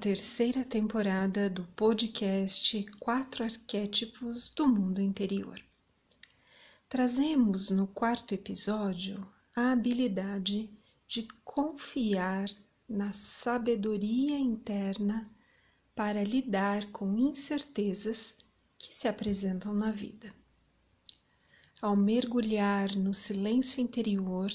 [0.00, 5.62] Terceira temporada do podcast Quatro Arquétipos do Mundo Interior.
[6.88, 10.70] Trazemos no quarto episódio a habilidade
[11.06, 12.48] de confiar
[12.88, 15.30] na sabedoria interna
[15.94, 18.34] para lidar com incertezas
[18.78, 20.34] que se apresentam na vida.
[21.82, 24.50] Ao mergulhar no silêncio interior,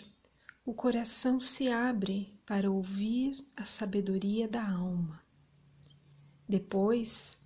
[0.65, 5.23] o coração se abre para ouvir a sabedoria da alma.
[6.47, 7.37] Depois,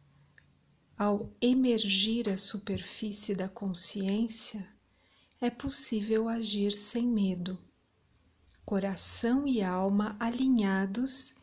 [0.97, 4.67] ao emergir à superfície da consciência,
[5.39, 7.57] é possível agir sem medo.
[8.65, 11.35] Coração e alma alinhados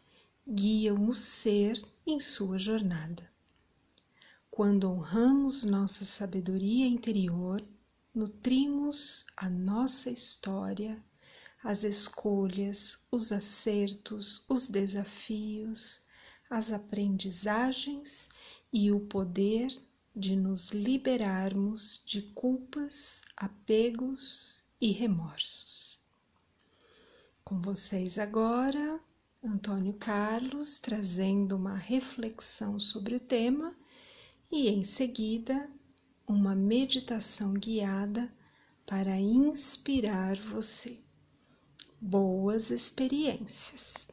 [0.46, 3.28] guiam o ser em sua jornada.
[4.50, 7.62] Quando honramos nossa sabedoria interior,
[8.14, 11.02] nutrimos a nossa história
[11.66, 16.05] as escolhas, os acertos, os desafios,
[16.48, 18.28] as aprendizagens
[18.72, 19.68] e o poder
[20.14, 25.98] de nos liberarmos de culpas, apegos e remorsos.
[27.44, 29.00] Com vocês agora,
[29.42, 33.76] Antônio Carlos trazendo uma reflexão sobre o tema
[34.50, 35.70] e em seguida
[36.26, 38.32] uma meditação guiada
[38.84, 41.00] para inspirar você
[42.00, 44.08] boas experiências.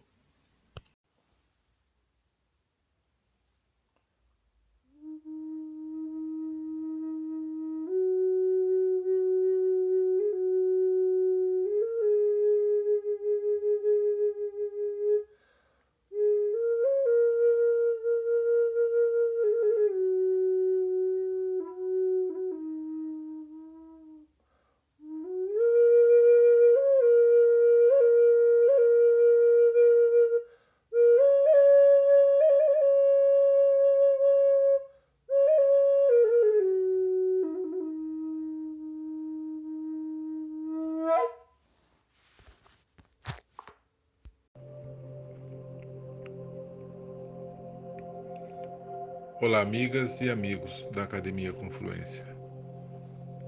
[49.46, 52.26] Olá, amigas e amigos da Academia Confluência.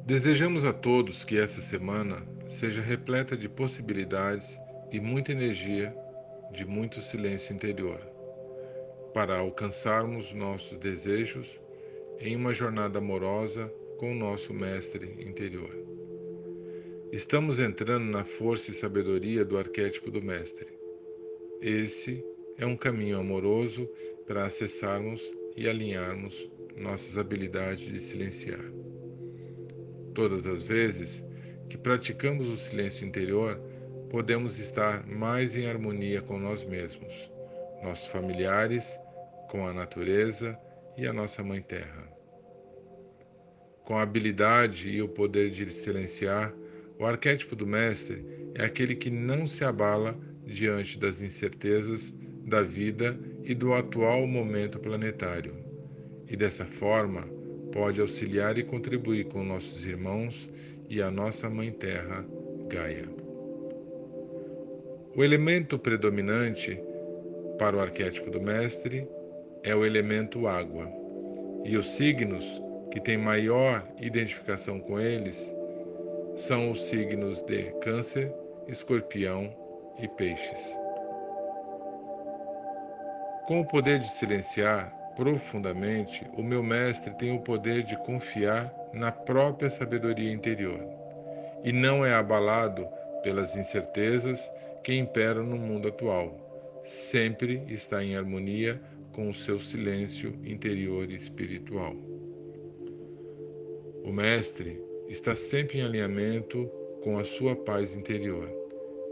[0.05, 4.59] Desejamos a todos que essa semana seja repleta de possibilidades
[4.91, 5.95] e muita energia,
[6.51, 8.01] de muito silêncio interior,
[9.13, 11.61] para alcançarmos nossos desejos
[12.19, 15.73] em uma jornada amorosa com o nosso Mestre interior.
[17.13, 20.67] Estamos entrando na força e sabedoria do arquétipo do Mestre.
[21.61, 22.21] Esse
[22.57, 23.89] é um caminho amoroso
[24.27, 25.23] para acessarmos
[25.55, 28.63] e alinharmos nossas habilidades de silenciar.
[30.13, 31.23] Todas as vezes
[31.69, 33.59] que praticamos o silêncio interior,
[34.09, 37.31] podemos estar mais em harmonia com nós mesmos,
[37.83, 38.97] nossos familiares,
[39.49, 40.57] com a natureza
[40.97, 42.07] e a nossa Mãe Terra.
[43.83, 46.53] Com a habilidade e o poder de silenciar,
[46.97, 52.13] o arquétipo do Mestre é aquele que não se abala diante das incertezas
[52.45, 55.53] da vida e do atual momento planetário,
[56.27, 57.29] e dessa forma
[57.71, 60.51] pode auxiliar e contribuir com nossos irmãos
[60.89, 62.25] e a nossa Mãe Terra,
[62.67, 63.07] Gaia.
[65.15, 66.81] O elemento predominante
[67.59, 69.07] para o arquétipo do Mestre
[69.63, 70.89] é o elemento água,
[71.63, 75.53] e os signos que têm maior identificação com eles
[76.35, 78.33] são os signos de Câncer,
[78.67, 79.55] Escorpião
[80.01, 80.84] e Peixes.
[83.47, 89.11] Com o poder de silenciar profundamente, o meu mestre tem o poder de confiar na
[89.11, 90.79] própria sabedoria interior
[91.63, 92.87] e não é abalado
[93.21, 94.51] pelas incertezas
[94.83, 96.81] que imperam no mundo atual.
[96.83, 98.81] Sempre está em harmonia
[99.11, 101.93] com o seu silêncio interior e espiritual.
[104.03, 106.65] O mestre está sempre em alinhamento
[107.03, 108.49] com a sua paz interior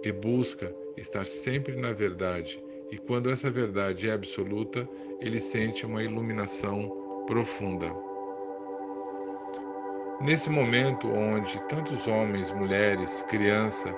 [0.04, 2.63] e busca estar sempre na verdade
[2.94, 4.88] e quando essa verdade é absoluta,
[5.20, 7.92] ele sente uma iluminação profunda.
[10.22, 13.92] Nesse momento onde tantos homens, mulheres, criança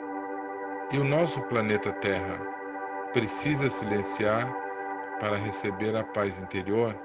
[0.94, 2.39] e o nosso planeta Terra
[3.12, 4.50] precisa silenciar
[5.19, 6.95] para receber a paz interior,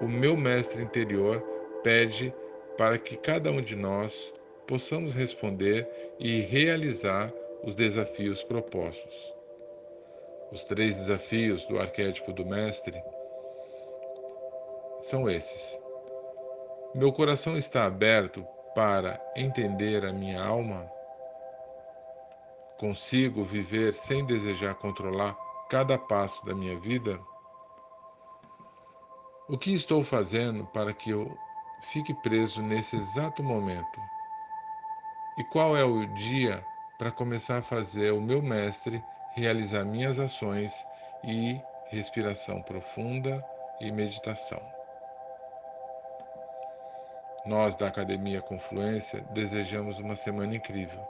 [0.00, 1.42] o meu mestre interior
[1.82, 2.32] pede
[2.78, 4.32] para que cada um de nós
[4.66, 5.86] possamos responder
[6.18, 7.30] e realizar
[7.62, 9.39] os desafios propostos.
[10.52, 13.00] Os três desafios do arquétipo do Mestre
[15.02, 15.80] são esses.
[16.94, 18.44] Meu coração está aberto
[18.74, 20.90] para entender a minha alma?
[22.78, 25.36] Consigo viver sem desejar controlar
[25.68, 27.20] cada passo da minha vida,
[29.48, 31.36] o que estou fazendo para que eu
[31.92, 34.00] fique preso nesse exato momento?
[35.38, 36.64] E qual é o dia
[36.98, 39.02] para começar a fazer o meu mestre
[39.34, 40.86] realizar minhas ações
[41.24, 41.60] e
[41.90, 43.44] respiração profunda
[43.80, 44.60] e meditação?
[47.46, 51.00] Nós da Academia Confluência desejamos uma semana incrível,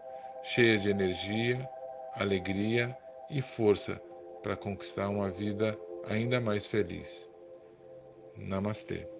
[0.43, 1.69] cheia de energia,
[2.15, 2.97] alegria
[3.29, 4.01] e força
[4.43, 5.79] para conquistar uma vida
[6.09, 7.31] ainda mais feliz.
[8.37, 9.20] Namastê.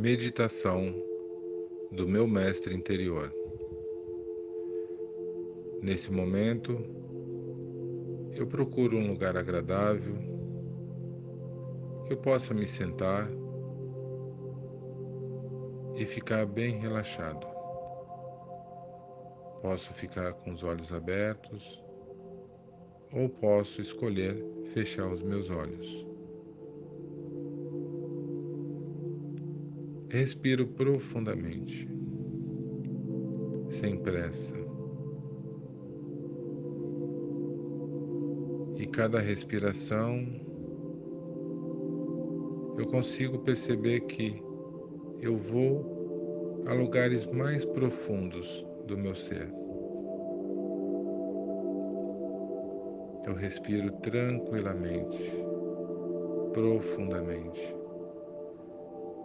[0.00, 0.94] Meditação
[1.90, 3.34] do meu mestre interior.
[5.82, 6.78] Nesse momento,
[8.32, 10.14] eu procuro um lugar agradável
[12.06, 13.28] que eu possa me sentar
[15.96, 17.44] e ficar bem relaxado.
[19.60, 21.82] Posso ficar com os olhos abertos
[23.12, 24.40] ou posso escolher
[24.72, 26.07] fechar os meus olhos.
[30.10, 31.86] Respiro profundamente,
[33.68, 34.54] sem pressa.
[38.78, 40.26] E cada respiração
[42.78, 44.42] eu consigo perceber que
[45.20, 49.52] eu vou a lugares mais profundos do meu ser.
[53.26, 55.18] Eu respiro tranquilamente,
[56.54, 57.77] profundamente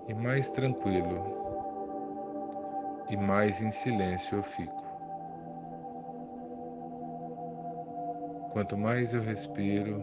[0.08, 1.44] e mais tranquilo
[3.10, 4.84] e mais em silêncio eu fico.
[8.52, 10.02] Quanto mais eu respiro,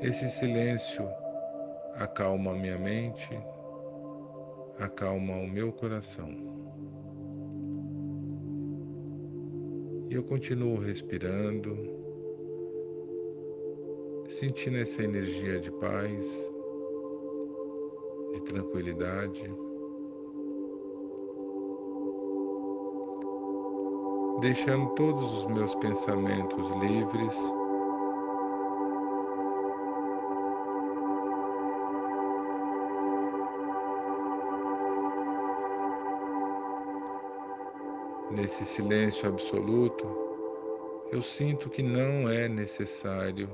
[0.00, 1.08] esse silêncio
[1.96, 3.38] acalma minha mente,
[4.78, 6.28] acalma o meu coração.
[10.08, 11.76] E eu continuo respirando,
[14.28, 16.52] sentindo essa energia de paz,
[18.48, 19.54] tranquilidade.
[24.40, 27.36] Deixando todos os meus pensamentos livres.
[38.30, 40.06] Nesse silêncio absoluto,
[41.10, 43.50] eu sinto que não é necessário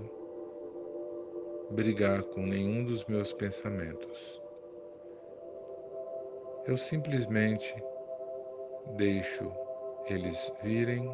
[1.70, 4.33] brigar com nenhum dos meus pensamentos
[6.66, 7.74] eu simplesmente
[8.96, 9.52] deixo
[10.06, 11.12] eles virem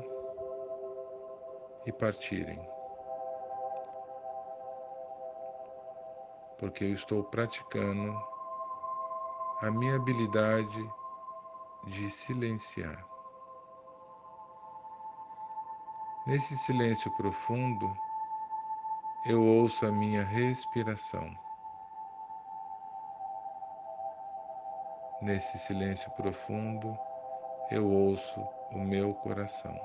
[1.86, 2.60] e partirem.
[6.58, 8.14] Porque eu estou praticando
[9.62, 10.90] a minha habilidade
[11.86, 13.04] de silenciar.
[16.26, 17.90] Nesse silêncio profundo,
[19.26, 21.49] eu ouço a minha respiração.
[25.22, 26.98] Nesse silêncio profundo,
[27.70, 28.40] eu ouço
[28.72, 29.76] o meu coração.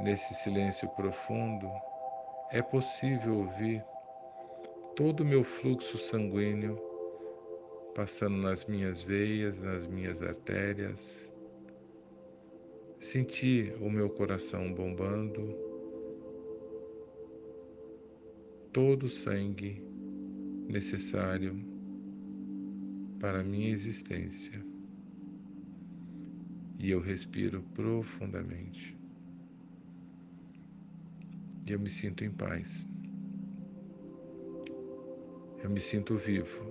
[0.00, 1.70] Nesse silêncio profundo,
[2.50, 3.84] é possível ouvir
[4.96, 6.76] todo o meu fluxo sanguíneo
[7.94, 11.32] passando nas minhas veias, nas minhas artérias,
[12.98, 15.54] sentir o meu coração bombando,
[18.72, 19.91] todo o sangue
[20.68, 21.56] necessário
[23.20, 24.58] para a minha existência.
[26.78, 28.98] E eu respiro profundamente.
[31.68, 32.88] E eu me sinto em paz.
[35.62, 36.64] Eu me sinto vivo.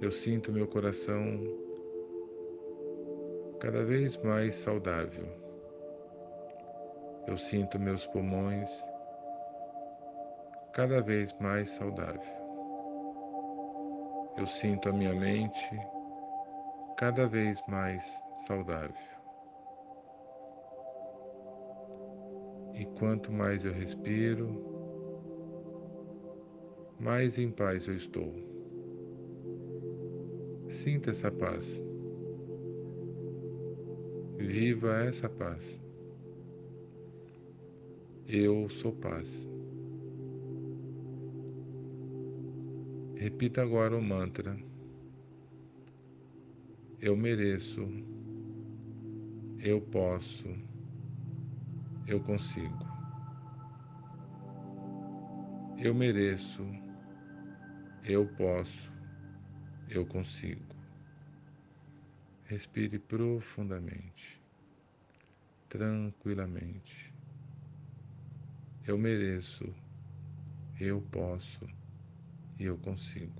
[0.00, 1.40] Eu sinto meu coração
[3.60, 5.47] cada vez mais saudável.
[7.28, 8.70] Eu sinto meus pulmões
[10.72, 12.22] cada vez mais saudável.
[14.34, 15.78] Eu sinto a minha mente
[16.96, 18.94] cada vez mais saudável.
[22.72, 24.48] E quanto mais eu respiro,
[26.98, 28.32] mais em paz eu estou.
[30.70, 31.84] Sinta essa paz.
[34.38, 35.78] Viva essa paz.
[38.30, 39.48] Eu sou paz.
[43.16, 44.54] Repita agora o mantra.
[47.00, 47.88] Eu mereço.
[49.58, 50.46] Eu posso.
[52.06, 52.78] Eu consigo.
[55.78, 56.66] Eu mereço.
[58.04, 58.92] Eu posso.
[59.88, 60.76] Eu consigo.
[62.44, 64.38] Respire profundamente,
[65.66, 67.17] tranquilamente.
[68.88, 69.70] Eu mereço,
[70.80, 71.60] eu posso
[72.58, 73.38] e eu consigo.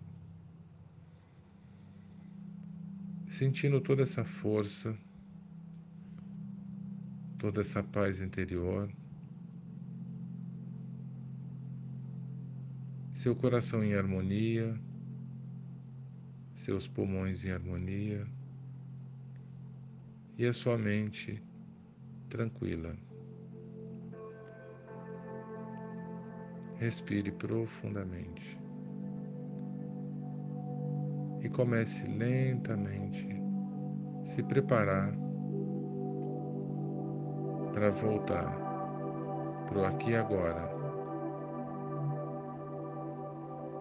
[3.27, 4.95] Sentindo toda essa força,
[7.39, 8.93] toda essa paz interior,
[13.15, 14.79] seu coração em harmonia,
[16.57, 18.29] seus pulmões em harmonia
[20.37, 21.43] e a sua mente
[22.29, 23.08] tranquila.
[26.79, 28.57] Respire profundamente
[31.41, 33.27] e comece lentamente
[34.25, 35.13] se preparar
[37.73, 38.69] para voltar
[39.67, 40.71] para o aqui e agora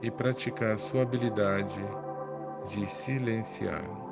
[0.02, 1.82] e praticar sua habilidade
[2.70, 4.07] de silenciar.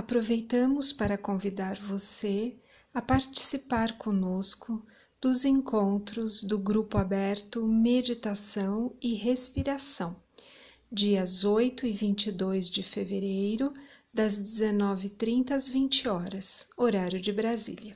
[0.00, 2.56] Aproveitamos para convidar você
[2.94, 4.82] a participar conosco
[5.20, 10.16] dos encontros do Grupo Aberto Meditação e Respiração,
[10.90, 13.74] dias 8 e 22 de fevereiro,
[14.10, 17.94] das 19h30 às 20 horas, horário de Brasília.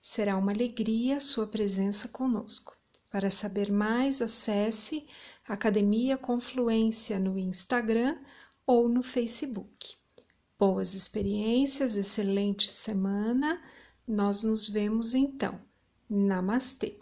[0.00, 2.74] Será uma alegria sua presença conosco.
[3.10, 5.06] Para saber mais, acesse
[5.46, 8.16] Academia Confluência no Instagram
[8.66, 10.02] ou no Facebook.
[10.58, 13.60] Boas experiências, excelente semana.
[14.06, 15.60] Nós nos vemos então.
[16.08, 16.98] Namastê!